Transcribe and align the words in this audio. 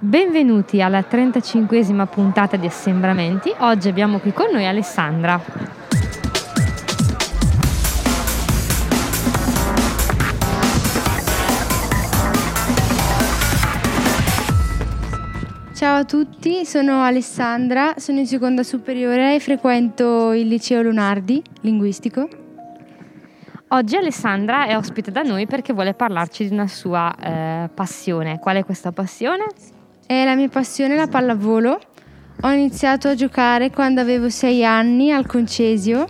Benvenuti 0.00 0.80
alla 0.80 1.00
35esima 1.00 2.06
puntata 2.06 2.56
di 2.56 2.66
Assembramenti. 2.66 3.52
Oggi 3.58 3.88
abbiamo 3.88 4.20
qui 4.20 4.32
con 4.32 4.46
noi 4.52 4.64
Alessandra. 4.64 5.42
Ciao 15.74 15.96
a 15.96 16.04
tutti, 16.04 16.64
sono 16.64 17.02
Alessandra, 17.02 17.94
sono 17.96 18.20
in 18.20 18.26
seconda 18.28 18.62
superiore 18.62 19.34
e 19.34 19.40
frequento 19.40 20.30
il 20.30 20.46
liceo 20.46 20.80
Lunardi, 20.80 21.42
linguistico. 21.62 22.28
Oggi 23.70 23.96
Alessandra 23.96 24.66
è 24.66 24.76
ospite 24.76 25.10
da 25.10 25.22
noi 25.22 25.48
perché 25.48 25.72
vuole 25.72 25.92
parlarci 25.92 26.46
di 26.46 26.54
una 26.54 26.68
sua 26.68 27.12
eh, 27.16 27.68
passione. 27.74 28.38
Qual 28.38 28.54
è 28.54 28.64
questa 28.64 28.92
passione? 28.92 29.46
È 30.08 30.24
la 30.24 30.34
mia 30.36 30.48
passione 30.48 30.96
la 30.96 31.06
pallavolo. 31.06 31.78
Ho 32.40 32.50
iniziato 32.50 33.08
a 33.08 33.14
giocare 33.14 33.70
quando 33.70 34.00
avevo 34.00 34.30
sei 34.30 34.64
anni 34.64 35.12
al 35.12 35.26
Concesio 35.26 36.06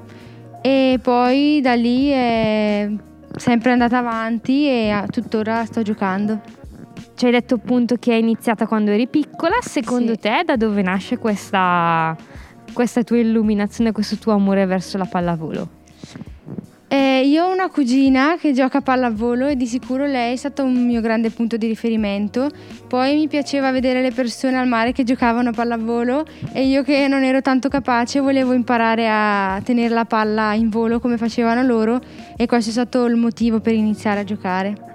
e 0.63 1.01
poi 1.03 1.61
da 1.61 1.75
lì 1.75 2.07
è 2.07 2.89
sempre 3.35 3.73
andata 3.73 3.99
avanti 3.99 4.69
e 4.69 5.05
tuttora 5.11 5.65
sto 5.65 5.83
giocando. 5.83 6.41
Ci 7.17 7.25
hai 7.25 7.33
detto 7.33 7.57
appunto 7.57 7.97
che 7.97 8.13
è 8.13 8.15
iniziata 8.15 8.69
quando 8.69 8.93
eri 8.93 9.09
piccola. 9.09 9.57
Secondo 9.63 10.13
sì. 10.13 10.21
te 10.21 10.43
da 10.47 10.55
dove 10.55 10.81
nasce 10.81 11.19
questa, 11.19 12.17
questa 12.73 13.03
tua 13.03 13.19
illuminazione, 13.19 13.91
questo 13.91 14.15
tuo 14.15 14.33
amore 14.33 14.65
verso 14.65 14.97
la 14.97 15.07
pallavolo? 15.07 15.69
Eh, 16.91 17.27
io 17.27 17.45
ho 17.45 17.53
una 17.53 17.69
cugina 17.69 18.37
che 18.39 18.55
gioca 18.55 18.79
a 18.79 18.81
pallavolo 18.81 19.47
e 19.47 19.57
di 19.57 19.67
sicuro 19.67 20.07
lei 20.07 20.33
è 20.33 20.37
stato 20.37 20.65
un 20.65 20.87
mio 20.87 21.03
grande 21.03 21.29
punto 21.29 21.59
di 21.59 21.67
riferimento. 21.67 22.49
Poi 22.87 23.15
mi 23.15 23.29
piaceva 23.29 23.71
vedere 23.71 24.01
le 24.01 24.11
persone 24.11 24.57
al 24.57 24.67
mare 24.67 24.93
che 24.93 25.05
giocavano 25.05 25.51
a 25.51 25.53
pallavolo 25.53 26.25
e 26.55 26.67
io 26.67 26.83
che 26.83 27.07
non 27.07 27.25
ero 27.25 27.43
tanto 27.43 27.69
capace 27.69 28.21
volevo 28.21 28.55
imparare 28.55 29.07
a 29.07 29.61
tenere 29.63 29.93
la 29.93 30.07
palla 30.07 30.55
in 30.55 30.71
volo 30.71 30.99
come 30.99 31.19
facevano 31.19 31.63
loro 31.63 32.01
e 32.35 32.47
questo 32.47 32.71
è 32.71 32.73
stato 32.73 33.05
il 33.05 33.17
motivo 33.17 33.61
per 33.61 33.75
iniziare 33.75 34.21
a 34.21 34.25
giocare. 34.25 34.87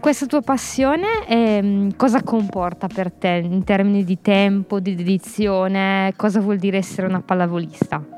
Questa 0.00 0.26
tua 0.26 0.42
passione 0.42 1.06
eh, 1.28 1.86
cosa 1.96 2.20
comporta 2.24 2.88
per 2.88 3.12
te 3.12 3.42
in 3.44 3.62
termini 3.62 4.02
di 4.02 4.18
tempo, 4.20 4.80
di 4.80 4.96
dedizione? 4.96 6.12
Cosa 6.16 6.40
vuol 6.40 6.56
dire 6.56 6.78
essere 6.78 7.06
una 7.06 7.20
pallavolista? 7.20 8.17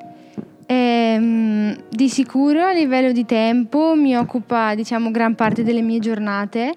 Ehm, 0.73 1.77
di 1.89 2.09
sicuro 2.09 2.63
a 2.63 2.73
livello 2.73 3.11
di 3.11 3.27
tempo 3.27 3.95
mi 3.97 4.17
occupa 4.17 4.77
diciamo 4.77 5.11
gran 5.11 5.35
parte 5.35 5.65
delle 5.65 5.83
mie 5.83 5.99
giornate, 5.99 6.75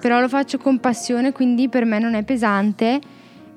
però 0.00 0.18
lo 0.18 0.26
faccio 0.26 0.58
con 0.58 0.80
passione, 0.80 1.30
quindi 1.30 1.68
per 1.68 1.84
me 1.84 2.00
non 2.00 2.14
è 2.14 2.24
pesante 2.24 2.98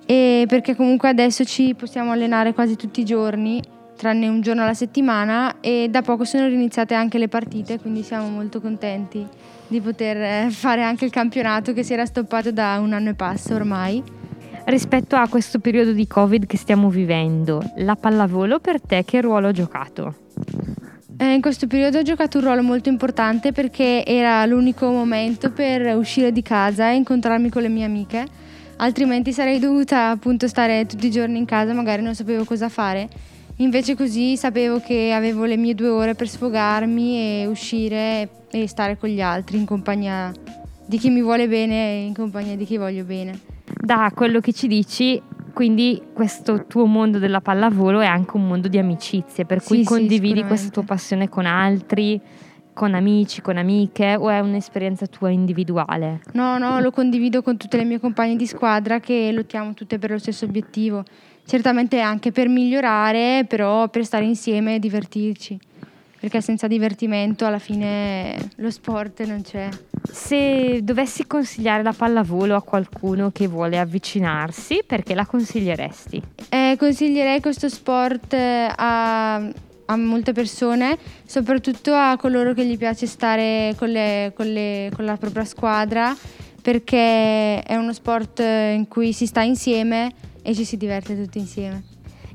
e 0.06 0.46
perché 0.48 0.76
comunque 0.76 1.10
adesso 1.10 1.44
ci 1.46 1.74
possiamo 1.74 2.12
allenare 2.12 2.54
quasi 2.54 2.76
tutti 2.76 3.02
i 3.02 3.06
giorni, 3.06 3.60
tranne 3.98 4.28
un 4.28 4.42
giorno 4.42 4.62
alla 4.62 4.76
settimana 4.76 5.56
e 5.62 5.88
da 5.90 6.04
poco 6.04 6.26
sono 6.26 6.46
riniziate 6.46 6.94
anche 6.94 7.18
le 7.18 7.28
partite, 7.28 7.80
quindi 7.80 8.04
siamo 8.04 8.30
molto 8.30 8.62
contenti 8.62 9.26
di 9.68 9.82
poter 9.82 10.18
eh, 10.18 10.48
fare 10.52 10.84
anche 10.84 11.06
il 11.06 11.12
campionato 11.12 11.74
che 11.74 11.82
si 11.82 11.94
era 11.94 12.06
stoppato 12.06 12.52
da 12.52 12.78
un 12.80 12.94
anno 12.94 13.10
e 13.10 13.14
passa 13.16 13.56
ormai 13.56 14.21
rispetto 14.66 15.16
a 15.16 15.28
questo 15.28 15.60
periodo 15.60 15.92
di 15.92 16.08
Covid 16.08 16.46
che 16.46 16.58
stiamo 16.58 16.90
vivendo, 16.90 17.62
la 17.78 17.96
pallavolo 17.96 18.60
per 18.60 18.82
te 18.82 19.04
che 19.04 19.22
ruolo 19.22 19.48
ha 19.48 19.52
giocato? 19.52 20.16
Eh, 21.18 21.34
in 21.34 21.42
questo 21.42 21.68
periodo 21.68 22.00
ho 22.00 22.02
giocato 22.02 22.40
un 22.40 22.46
ruolo 22.46 22.64
molto 22.64 22.90
importante 22.90 23.52
perché 23.52 24.04
era 24.06 24.46
l'unico 24.46 24.90
momento 24.90 25.52
per 25.52 25.96
uscire 25.96 26.32
di 26.32 26.42
casa 26.42 26.90
e 26.90 26.96
incontrarmi 26.96 27.50
con 27.50 27.62
le 27.62 27.70
mie 27.70 27.86
amiche, 27.86 28.26
altrimenti 28.78 29.32
sarei 29.32 29.60
dovuta 29.60 30.10
appunto 30.10 30.48
stare 30.48 30.86
tutti 30.86 31.08
i 31.08 31.12
giorni 31.12 31.38
in 31.38 31.46
casa, 31.46 31.74
magari 31.74 32.02
non 32.02 32.16
sapevo 32.16 32.44
cosa 32.44 32.70
fare. 32.70 33.08
Invece 33.58 33.96
così 33.96 34.38
sapevo 34.38 34.80
che 34.80 35.12
avevo 35.14 35.46
le 35.46 35.58
mie 35.58 35.76
due 35.76 35.90
ore 35.90 36.16
per 36.16 36.28
sfogarmi 36.28 37.42
e 37.42 37.46
uscire 37.46 38.28
e 38.50 38.68
stare 38.68 38.98
con 38.98 39.10
gli 39.10 39.22
altri 39.22 39.58
in 39.58 39.66
compagnia 39.66 40.32
di 40.86 40.98
chi 40.98 41.10
mi 41.10 41.22
vuole 41.22 41.48
bene 41.48 41.92
e 41.92 42.06
in 42.06 42.16
compagnia 42.16 42.56
di 42.56 42.66
chi 42.66 42.78
voglio 42.78 43.04
bene 43.04 43.51
da 43.82 44.12
quello 44.14 44.40
che 44.40 44.54
ci 44.54 44.68
dici, 44.68 45.22
quindi 45.54 46.02
questo 46.14 46.66
tuo 46.68 46.86
mondo 46.86 47.18
della 47.20 47.42
pallavolo 47.42 48.00
è 48.00 48.06
anche 48.06 48.38
un 48.38 48.48
mondo 48.48 48.68
di 48.68 48.78
amicizie, 48.78 49.46
per 49.46 49.62
cui 49.64 49.80
sì, 49.80 49.84
condividi 49.84 50.42
sì, 50.42 50.46
questa 50.46 50.70
tua 50.70 50.84
passione 50.84 51.28
con 51.28 51.46
altri, 51.46 52.22
con 52.74 52.94
amici, 52.94 53.42
con 53.42 53.58
amiche 53.58 54.16
o 54.16 54.30
è 54.30 54.40
un'esperienza 54.40 55.08
tua 55.08 55.30
individuale? 55.30 56.22
No, 56.34 56.58
no, 56.58 56.80
lo 56.80 56.92
condivido 56.92 57.42
con 57.42 57.58
tutte 57.58 57.78
le 57.78 57.84
mie 57.84 58.00
compagne 58.00 58.36
di 58.36 58.46
squadra 58.46 59.00
che 59.00 59.32
lottiamo 59.32 59.74
tutte 59.74 60.00
per 60.00 60.12
lo 60.12 60.20
stesso 60.20 60.46
obiettivo. 60.46 61.04
Certamente 61.44 62.00
anche 62.00 62.32
per 62.32 62.48
migliorare, 62.48 63.46
però 63.48 63.90
per 63.90 64.06
stare 64.06 64.26
insieme 64.26 64.76
e 64.76 64.80
divertirci 64.80 65.60
perché 66.22 66.40
senza 66.40 66.68
divertimento 66.68 67.48
alla 67.48 67.58
fine 67.58 68.36
lo 68.58 68.70
sport 68.70 69.26
non 69.26 69.42
c'è. 69.42 69.70
Se 70.04 70.82
dovessi 70.84 71.26
consigliare 71.26 71.82
la 71.82 71.94
pallavolo 71.94 72.56
a 72.56 72.62
qualcuno 72.62 73.32
che 73.32 73.48
vuole 73.48 73.80
avvicinarsi, 73.80 74.84
perché 74.86 75.16
la 75.16 75.26
consiglieresti? 75.26 76.22
Eh, 76.50 76.76
consiglierei 76.78 77.42
questo 77.42 77.70
sport 77.70 78.34
eh, 78.34 78.72
a, 78.76 79.34
a, 79.38 79.96
molte 79.96 80.32
persone, 80.32 80.96
soprattutto 81.26 81.92
a 81.96 82.16
coloro 82.18 82.54
che 82.54 82.68
gli 82.68 82.78
piace 82.78 83.08
stare 83.08 83.74
con, 83.76 83.90
le, 83.90 84.32
con, 84.36 84.46
le, 84.46 84.92
con 84.94 85.06
la 85.06 85.18
propria 85.18 85.44
squadra, 85.44 86.16
perché 86.62 87.64
è 87.64 87.76
uno 87.76 87.94
sport 87.94 88.42
in 88.42 88.86
cui 88.88 89.12
si 89.12 89.26
sta 89.26 89.42
insieme 89.42 90.12
e 90.44 90.54
ci 90.54 90.66
si 90.66 90.78
diverte 90.78 91.20
tutti 91.20 91.40
insieme. 91.40 91.82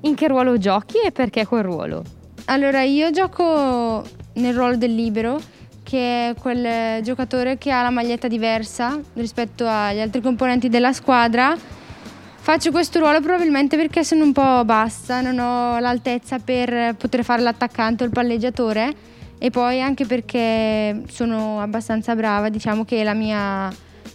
In 0.01 0.17
che 0.17 0.27
ruolo 0.27 0.59
giochi 0.59 0.97
e 1.05 1.13
perché 1.13 1.47
quel 1.47 1.63
ruolo? 1.63 2.16
Allora, 2.49 2.83
io 2.83 3.11
gioco 3.11 4.05
nel 4.35 4.55
ruolo 4.55 4.77
del 4.77 4.95
libero, 4.95 5.41
che 5.83 6.31
è 6.31 6.35
quel 6.35 7.03
giocatore 7.03 7.59
che 7.59 7.73
ha 7.73 7.83
la 7.83 7.91
maglietta 7.91 8.29
diversa 8.29 9.01
rispetto 9.15 9.67
agli 9.67 10.01
altri 10.01 10.21
componenti 10.21 10.69
della 10.69 10.93
squadra. 10.93 11.57
Faccio 11.57 12.71
questo 12.71 13.01
ruolo 13.01 13.21
probabilmente 13.21 13.77
perché 13.77 14.05
sono 14.05 14.23
un 14.23 14.33
po' 14.33 14.65
bassa, 14.65 15.21
non 15.21 15.39
ho 15.41 15.81
l'altezza 15.81 16.39
per 16.39 16.95
poter 16.95 17.25
fare 17.25 17.43
l'attaccante 17.43 18.05
o 18.05 18.07
il 18.07 18.13
palleggiatore 18.13 18.95
e 19.39 19.51
poi 19.51 19.83
anche 19.83 20.07
perché 20.07 21.03
sono 21.09 21.61
abbastanza 21.61 22.15
brava, 22.15 22.49
diciamo 22.49 22.85
che 22.85 23.03
la 23.03 23.15
mia, 23.15 23.69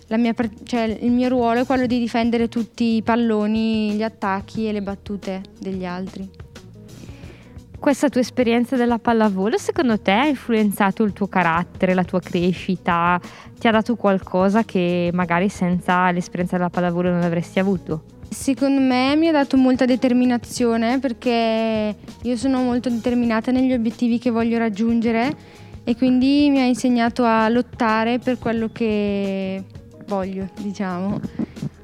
la 0.07 0.17
mia, 0.17 0.33
cioè 0.63 0.83
il 1.01 1.11
mio 1.11 1.27
ruolo 1.27 1.59
è 1.59 1.65
quello 1.65 1.85
di 1.85 1.99
difendere 1.99 2.47
tutti 2.47 2.95
i 2.95 3.01
palloni, 3.01 3.91
gli 3.91 4.03
attacchi 4.03 4.69
e 4.69 4.71
le 4.71 4.81
battute 4.81 5.41
degli 5.59 5.83
altri. 5.83 6.50
Questa 7.81 8.09
tua 8.09 8.21
esperienza 8.21 8.75
della 8.75 8.99
pallavolo 8.99 9.57
secondo 9.57 9.99
te 9.99 10.11
ha 10.11 10.27
influenzato 10.27 11.01
il 11.01 11.13
tuo 11.13 11.25
carattere, 11.25 11.95
la 11.95 12.03
tua 12.03 12.19
crescita? 12.19 13.19
Ti 13.59 13.67
ha 13.67 13.71
dato 13.71 13.95
qualcosa 13.95 14.63
che 14.63 15.09
magari 15.11 15.49
senza 15.49 16.11
l'esperienza 16.11 16.57
della 16.57 16.69
pallavolo 16.69 17.09
non 17.09 17.23
avresti 17.23 17.57
avuto? 17.57 18.03
Secondo 18.29 18.79
me 18.79 19.15
mi 19.15 19.29
ha 19.29 19.31
dato 19.31 19.57
molta 19.57 19.85
determinazione 19.85 20.99
perché 20.99 21.95
io 22.21 22.37
sono 22.37 22.61
molto 22.61 22.87
determinata 22.87 23.49
negli 23.49 23.73
obiettivi 23.73 24.19
che 24.19 24.29
voglio 24.29 24.59
raggiungere 24.59 25.35
e 25.83 25.95
quindi 25.95 26.51
mi 26.51 26.59
ha 26.59 26.65
insegnato 26.65 27.23
a 27.23 27.49
lottare 27.49 28.19
per 28.19 28.37
quello 28.37 28.69
che 28.71 29.63
voglio, 30.05 30.47
diciamo. 30.59 31.19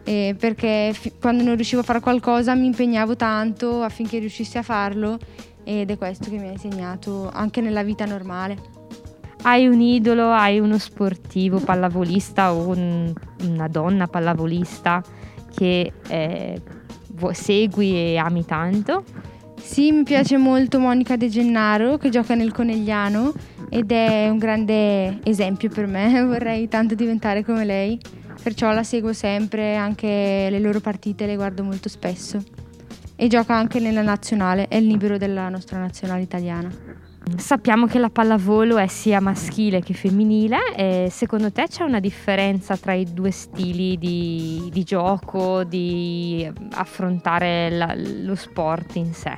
E 0.03 0.35
perché 0.37 0.91
f- 0.93 1.13
quando 1.19 1.41
non 1.41 1.55
riuscivo 1.55 1.81
a 1.81 1.83
fare 1.83 2.01
qualcosa 2.01 2.53
mi 2.53 2.67
impegnavo 2.67 3.15
tanto 3.15 3.81
affinché 3.81 4.19
riuscissi 4.19 4.59
a 4.59 4.61
farlo 4.61 5.17
ed 5.67 5.91
è 5.91 5.97
questo 5.97 6.29
che 6.29 6.37
mi 6.37 6.47
ha 6.47 6.51
insegnato 6.51 7.29
anche 7.29 7.59
nella 7.59 7.83
vita 7.83 8.05
normale. 8.05 8.55
Hai 9.41 9.67
un 9.67 9.81
idolo, 9.81 10.31
hai 10.31 10.59
uno 10.59 10.77
sportivo 10.77 11.59
pallavolista 11.59 12.53
o 12.53 12.69
un, 12.69 13.13
una 13.43 13.67
donna 13.67 14.07
pallavolista 14.07 15.03
che 15.53 15.91
eh, 16.07 16.61
segui 17.33 17.93
e 17.95 18.17
ami 18.17 18.45
tanto? 18.45 19.03
Sì, 19.61 19.91
mi 19.91 20.03
piace 20.03 20.37
molto 20.37 20.79
Monica 20.79 21.17
De 21.17 21.27
Gennaro 21.27 21.97
che 21.97 22.09
gioca 22.09 22.33
nel 22.33 22.53
Conegliano 22.53 23.33
ed 23.69 23.91
è 23.91 24.29
un 24.29 24.37
grande 24.37 25.19
esempio 25.23 25.69
per 25.69 25.85
me, 25.85 26.23
vorrei 26.23 26.69
tanto 26.69 26.95
diventare 26.95 27.43
come 27.43 27.65
lei, 27.65 27.99
perciò 28.41 28.71
la 28.71 28.83
seguo 28.83 29.11
sempre, 29.11 29.75
anche 29.75 30.47
le 30.49 30.59
loro 30.59 30.79
partite 30.79 31.25
le 31.25 31.35
guardo 31.35 31.63
molto 31.63 31.89
spesso 31.89 32.65
e 33.17 33.27
gioca 33.27 33.55
anche 33.55 33.79
nella 33.79 34.03
nazionale, 34.03 34.67
è 34.67 34.77
il 34.77 34.85
libero 34.85 35.17
della 35.17 35.49
nostra 35.49 35.79
nazionale 35.79 36.21
italiana. 36.21 36.69
Sappiamo 37.35 37.87
che 37.87 37.99
la 37.99 38.09
pallavolo 38.09 38.77
è 38.77 38.87
sia 38.87 39.19
maschile 39.19 39.81
che 39.81 39.93
femminile 39.93 40.73
e 40.75 41.09
secondo 41.11 41.51
te 41.51 41.65
c'è 41.67 41.83
una 41.83 41.99
differenza 41.99 42.77
tra 42.77 42.93
i 42.93 43.05
due 43.11 43.31
stili 43.31 43.97
di, 43.97 44.69
di 44.71 44.83
gioco, 44.83 45.65
di 45.65 46.49
affrontare 46.71 47.69
la, 47.71 47.93
lo 47.95 48.35
sport 48.35 48.95
in 48.95 49.13
sé? 49.13 49.33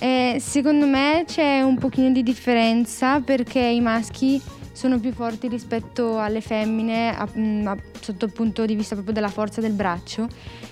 Eh, 0.00 0.38
secondo 0.40 0.86
me 0.86 1.24
c'è 1.26 1.60
un 1.60 1.76
pochino 1.76 2.10
di 2.10 2.22
differenza 2.22 3.20
perché 3.20 3.60
i 3.60 3.80
maschi 3.80 4.40
sono 4.80 4.98
più 4.98 5.12
forti 5.12 5.46
rispetto 5.46 6.18
alle 6.18 6.40
femmine 6.40 7.14
a, 7.14 7.28
mm, 7.36 7.66
a, 7.66 7.76
sotto 8.00 8.24
il 8.24 8.32
punto 8.32 8.64
di 8.64 8.74
vista 8.74 8.94
proprio 8.94 9.12
della 9.12 9.28
forza 9.28 9.60
del 9.60 9.72
braccio 9.72 10.26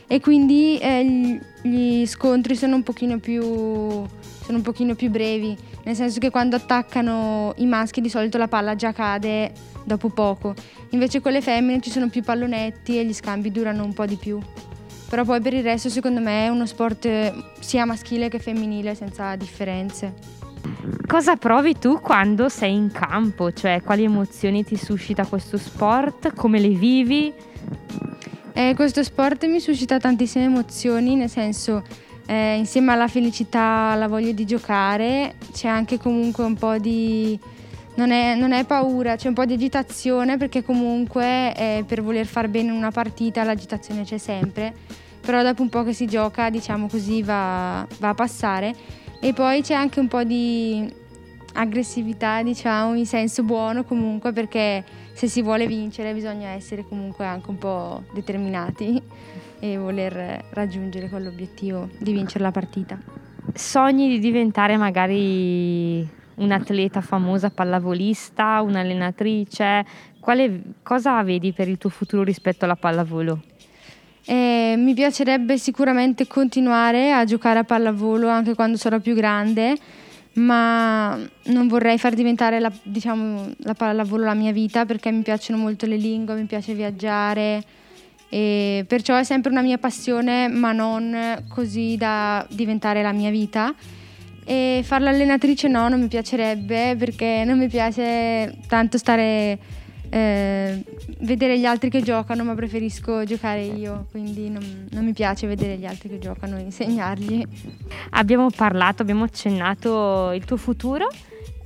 e 0.06 0.18
quindi 0.18 0.78
eh, 0.78 1.38
gli 1.60 2.06
scontri 2.06 2.56
sono 2.56 2.76
un 2.76 2.82
pochino 2.82 3.18
più 3.18 3.42
sono 3.42 4.56
un 4.56 4.62
pochino 4.62 4.94
più 4.94 5.10
brevi, 5.10 5.54
nel 5.84 5.94
senso 5.94 6.20
che 6.20 6.30
quando 6.30 6.56
attaccano 6.56 7.52
i 7.56 7.66
maschi 7.66 8.00
di 8.00 8.08
solito 8.08 8.38
la 8.38 8.48
palla 8.48 8.74
già 8.76 8.92
cade 8.92 9.52
dopo 9.84 10.08
poco, 10.08 10.54
invece 10.90 11.20
con 11.20 11.32
le 11.32 11.42
femmine 11.42 11.82
ci 11.82 11.90
sono 11.90 12.08
più 12.08 12.22
pallonetti 12.22 12.98
e 12.98 13.04
gli 13.04 13.12
scambi 13.12 13.52
durano 13.52 13.84
un 13.84 13.92
po' 13.92 14.06
di 14.06 14.16
più. 14.16 14.40
Però 15.10 15.22
poi 15.24 15.42
per 15.42 15.52
il 15.52 15.62
resto 15.62 15.90
secondo 15.90 16.20
me 16.20 16.46
è 16.46 16.48
uno 16.48 16.64
sport 16.64 17.60
sia 17.60 17.84
maschile 17.84 18.30
che 18.30 18.38
femminile 18.38 18.94
senza 18.94 19.36
differenze. 19.36 20.37
Cosa 21.06 21.36
provi 21.36 21.78
tu 21.78 22.00
quando 22.00 22.48
sei 22.48 22.74
in 22.74 22.90
campo? 22.90 23.52
Cioè 23.52 23.82
quali 23.82 24.04
emozioni 24.04 24.64
ti 24.64 24.76
suscita 24.76 25.26
questo 25.26 25.58
sport? 25.58 26.34
Come 26.34 26.58
le 26.58 26.68
vivi? 26.68 27.32
Eh, 28.52 28.74
questo 28.74 29.02
sport 29.02 29.46
mi 29.46 29.60
suscita 29.60 29.98
tantissime 29.98 30.44
emozioni, 30.44 31.14
nel 31.14 31.28
senso 31.28 31.82
eh, 32.26 32.56
insieme 32.56 32.92
alla 32.92 33.08
felicità, 33.08 33.90
alla 33.92 34.08
voglia 34.08 34.32
di 34.32 34.44
giocare, 34.44 35.34
c'è 35.52 35.68
anche 35.68 35.98
comunque 35.98 36.44
un 36.44 36.54
po' 36.54 36.78
di... 36.78 37.38
Non 37.94 38.10
è, 38.10 38.34
non 38.36 38.52
è 38.52 38.64
paura, 38.64 39.16
c'è 39.16 39.28
un 39.28 39.34
po' 39.34 39.44
di 39.44 39.54
agitazione 39.54 40.36
perché 40.36 40.62
comunque 40.62 41.54
eh, 41.56 41.84
per 41.86 42.00
voler 42.00 42.26
far 42.26 42.48
bene 42.48 42.70
una 42.70 42.92
partita 42.92 43.42
l'agitazione 43.42 44.04
c'è 44.04 44.18
sempre, 44.18 44.72
però 45.20 45.42
dopo 45.42 45.62
un 45.62 45.68
po' 45.68 45.82
che 45.82 45.92
si 45.92 46.06
gioca 46.06 46.48
diciamo 46.48 46.86
così 46.86 47.24
va, 47.24 47.84
va 47.98 48.08
a 48.10 48.14
passare 48.14 48.72
e 49.20 49.32
poi 49.32 49.62
c'è 49.62 49.74
anche 49.74 50.00
un 50.00 50.08
po' 50.08 50.22
di 50.24 51.06
aggressività 51.54 52.42
diciamo 52.42 52.94
in 52.94 53.06
senso 53.06 53.42
buono 53.42 53.82
comunque 53.84 54.32
perché 54.32 54.84
se 55.12 55.26
si 55.26 55.42
vuole 55.42 55.66
vincere 55.66 56.14
bisogna 56.14 56.50
essere 56.50 56.84
comunque 56.86 57.24
anche 57.24 57.50
un 57.50 57.58
po' 57.58 58.04
determinati 58.12 59.02
e 59.58 59.76
voler 59.76 60.44
raggiungere 60.50 61.08
quell'obiettivo 61.08 61.88
di 61.98 62.12
vincere 62.12 62.44
la 62.44 62.52
partita. 62.52 62.96
Sogni 63.52 64.08
di 64.08 64.20
diventare 64.20 64.76
magari 64.76 66.06
un'atleta 66.36 67.00
famosa 67.00 67.50
pallavolista, 67.50 68.60
un'allenatrice? 68.62 69.84
Quale, 70.20 70.62
cosa 70.82 71.22
vedi 71.24 71.52
per 71.52 71.68
il 71.68 71.78
tuo 71.78 71.90
futuro 71.90 72.22
rispetto 72.22 72.64
alla 72.64 72.76
pallavolo? 72.76 73.40
Eh, 74.30 74.74
mi 74.76 74.92
piacerebbe 74.92 75.56
sicuramente 75.56 76.26
continuare 76.26 77.12
a 77.12 77.24
giocare 77.24 77.60
a 77.60 77.64
pallavolo 77.64 78.28
anche 78.28 78.54
quando 78.54 78.76
sarò 78.76 78.98
più 78.98 79.14
grande, 79.14 79.74
ma 80.34 81.18
non 81.44 81.66
vorrei 81.66 81.96
far 81.96 82.12
diventare 82.12 82.60
la, 82.60 82.70
diciamo, 82.82 83.48
la 83.60 83.72
pallavolo 83.72 84.24
la 84.24 84.34
mia 84.34 84.52
vita 84.52 84.84
perché 84.84 85.10
mi 85.10 85.22
piacciono 85.22 85.58
molto 85.58 85.86
le 85.86 85.96
lingue, 85.96 86.34
mi 86.34 86.44
piace 86.44 86.74
viaggiare 86.74 87.64
e 88.28 88.84
perciò 88.86 89.16
è 89.16 89.24
sempre 89.24 89.50
una 89.50 89.62
mia 89.62 89.78
passione, 89.78 90.48
ma 90.48 90.72
non 90.72 91.44
così 91.48 91.96
da 91.96 92.46
diventare 92.50 93.00
la 93.00 93.12
mia 93.12 93.30
vita. 93.30 93.74
E 94.44 94.82
fare 94.84 95.04
l'allenatrice 95.04 95.68
no, 95.68 95.88
non 95.88 96.02
mi 96.02 96.08
piacerebbe 96.08 96.96
perché 96.98 97.44
non 97.46 97.56
mi 97.56 97.68
piace 97.68 98.58
tanto 98.66 98.98
stare 98.98 99.58
eh, 100.10 100.84
vedere 101.20 101.58
gli 101.58 101.64
altri 101.64 101.90
che 101.90 102.02
giocano, 102.02 102.44
ma 102.44 102.54
preferisco 102.54 103.24
giocare 103.24 103.62
io, 103.62 104.06
quindi 104.10 104.48
non, 104.48 104.86
non, 104.90 105.04
mi 105.04 105.12
piace 105.12 105.46
vedere 105.46 105.76
gli 105.76 105.86
altri 105.86 106.08
che 106.08 106.18
giocano 106.18 106.56
e 106.56 106.62
insegnargli. 106.62 107.44
Abbiamo 108.10 108.48
parlato, 108.50 109.02
abbiamo 109.02 109.24
accennato 109.24 110.32
il 110.32 110.44
tuo 110.44 110.56
futuro. 110.56 111.08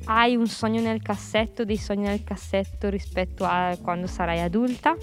Hai 0.04 0.34
un 0.34 0.48
sogno 0.48 0.80
nel 0.80 1.00
cassetto, 1.00 1.64
dei 1.64 1.76
sogni 1.76 2.06
nel 2.06 2.24
cassetto 2.24 2.88
rispetto 2.88 3.44
a 3.44 3.76
quando 3.80 4.08
sarai 4.08 4.40
adulta? 4.40 4.96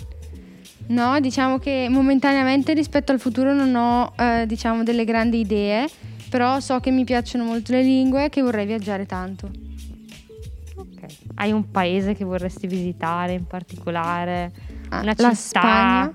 No, 0.88 1.20
diciamo 1.20 1.60
che 1.60 1.88
momentaneamente 1.90 2.74
rispetto 2.74 3.12
al 3.12 3.20
futuro 3.20 3.54
non 3.54 3.74
ho 3.76 4.12
eh, 4.18 4.46
diciamo 4.46 4.84
delle 4.84 5.06
grandi 5.06 5.40
idee, 5.40 5.88
però 6.30 6.60
so 6.60 6.80
che 6.80 6.92
mi 6.92 7.06
piacciono 7.06 7.46
molto 7.46 7.72
le 7.72 7.84
lingue 7.84 8.26
e 8.26 8.30
che 8.30 8.42
vorrei 8.42 8.66
viaggiare 8.66 9.06
tanto. 9.06 9.69
Hai 11.40 11.54
un 11.54 11.72
paese 11.72 12.16
che 12.16 12.26
vorresti 12.26 12.68
visitare 12.68 13.32
in 13.32 13.48
particolare? 13.48 14.52
Ah, 14.90 15.00
Una 15.00 15.14
la 15.16 15.34
città? 15.34 15.34
Spagna. 15.34 16.14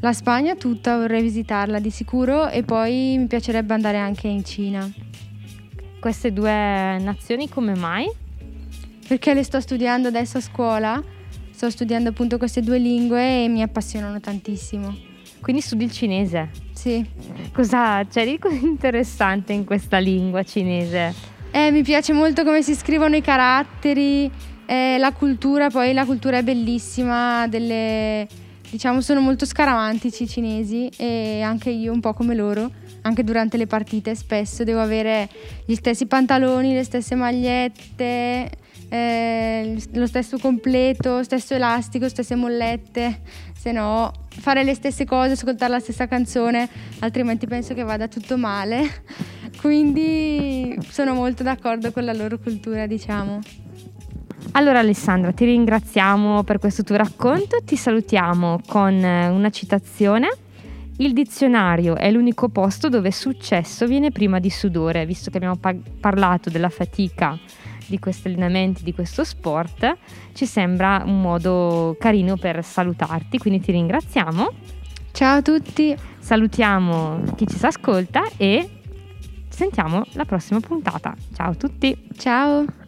La 0.00 0.12
Spagna 0.12 0.56
tutta 0.56 0.96
vorrei 0.96 1.22
visitarla 1.22 1.78
di 1.78 1.90
sicuro 1.90 2.48
e 2.48 2.64
poi 2.64 3.14
mi 3.16 3.26
piacerebbe 3.28 3.74
andare 3.74 3.98
anche 3.98 4.26
in 4.26 4.44
Cina. 4.44 4.90
Queste 6.00 6.32
due 6.32 6.50
nazioni 6.50 7.48
come 7.48 7.76
mai? 7.76 8.10
Perché 9.06 9.34
le 9.34 9.44
sto 9.44 9.60
studiando 9.60 10.08
adesso 10.08 10.38
a 10.38 10.40
scuola 10.40 11.00
sto 11.50 11.70
studiando 11.70 12.08
appunto 12.08 12.36
queste 12.36 12.60
due 12.60 12.78
lingue 12.78 13.44
e 13.44 13.48
mi 13.48 13.62
appassionano 13.62 14.18
tantissimo. 14.18 14.92
Quindi 15.40 15.62
studi 15.62 15.84
il 15.84 15.92
cinese? 15.92 16.50
Sì. 16.72 17.08
Cosa 17.52 18.04
c'è 18.04 18.26
di 18.26 18.36
così 18.40 18.64
interessante 18.64 19.52
in 19.52 19.64
questa 19.64 19.98
lingua 19.98 20.42
cinese? 20.42 21.14
Eh, 21.52 21.70
mi 21.70 21.82
piace 21.82 22.12
molto 22.12 22.42
come 22.42 22.62
si 22.62 22.74
scrivono 22.74 23.14
i 23.16 23.22
caratteri, 23.22 24.30
eh, 24.66 24.96
la 24.98 25.12
cultura, 25.12 25.70
poi 25.70 25.92
la 25.92 26.04
cultura 26.04 26.38
è 26.38 26.42
bellissima, 26.42 27.46
delle, 27.46 28.26
diciamo 28.68 29.00
sono 29.00 29.20
molto 29.20 29.46
scaramantici 29.46 30.24
i 30.24 30.28
cinesi 30.28 30.90
e 30.96 31.40
anche 31.40 31.70
io 31.70 31.92
un 31.92 32.00
po' 32.00 32.12
come 32.12 32.34
loro, 32.34 32.70
anche 33.02 33.22
durante 33.22 33.56
le 33.56 33.66
partite 33.66 34.14
spesso 34.14 34.64
devo 34.64 34.80
avere 34.80 35.28
gli 35.64 35.74
stessi 35.74 36.06
pantaloni, 36.06 36.74
le 36.74 36.84
stesse 36.84 37.14
magliette, 37.14 38.50
eh, 38.88 39.82
lo 39.92 40.06
stesso 40.06 40.38
completo, 40.38 41.22
stesso 41.22 41.54
elastico, 41.54 42.08
stesse 42.08 42.34
mollette, 42.34 43.20
se 43.56 43.72
no 43.72 44.12
fare 44.28 44.64
le 44.64 44.74
stesse 44.74 45.04
cose, 45.04 45.32
ascoltare 45.32 45.72
la 45.72 45.80
stessa 45.80 46.06
canzone, 46.06 46.68
altrimenti 47.00 47.46
penso 47.46 47.74
che 47.74 47.82
vada 47.82 48.08
tutto 48.08 48.36
male. 48.36 49.02
Quindi 49.60 50.76
sono 50.90 51.14
molto 51.14 51.42
d'accordo 51.42 51.90
con 51.90 52.04
la 52.04 52.12
loro 52.12 52.38
cultura, 52.38 52.86
diciamo. 52.86 53.40
Allora 54.52 54.78
Alessandra, 54.78 55.32
ti 55.32 55.44
ringraziamo 55.44 56.42
per 56.42 56.58
questo 56.58 56.82
tuo 56.82 56.96
racconto, 56.96 57.58
ti 57.64 57.76
salutiamo 57.76 58.60
con 58.66 58.94
eh, 58.94 59.28
una 59.28 59.50
citazione. 59.50 60.28
Il 60.98 61.12
dizionario 61.12 61.94
è 61.94 62.10
l'unico 62.10 62.48
posto 62.48 62.88
dove 62.88 63.10
successo 63.10 63.86
viene 63.86 64.10
prima 64.10 64.38
di 64.38 64.48
sudore, 64.48 65.04
visto 65.04 65.30
che 65.30 65.36
abbiamo 65.36 65.56
pa- 65.56 65.76
parlato 66.00 66.48
della 66.48 66.70
fatica 66.70 67.38
di 67.86 67.98
questi 67.98 68.28
allenamenti, 68.28 68.82
di 68.82 68.94
questo 68.94 69.24
sport, 69.24 69.96
ci 70.32 70.46
sembra 70.46 71.02
un 71.04 71.20
modo 71.20 71.96
carino 71.98 72.36
per 72.36 72.64
salutarti, 72.64 73.38
quindi 73.38 73.60
ti 73.60 73.72
ringraziamo. 73.72 74.48
Ciao 75.12 75.38
a 75.38 75.42
tutti. 75.42 75.94
Salutiamo 76.18 77.22
chi 77.36 77.46
ci 77.46 77.56
ascolta 77.64 78.24
e 78.36 78.80
sentiamo 79.48 80.04
la 80.12 80.24
prossima 80.24 80.60
puntata. 80.60 81.14
Ciao 81.34 81.50
a 81.50 81.54
tutti. 81.54 82.08
Ciao. 82.16 82.85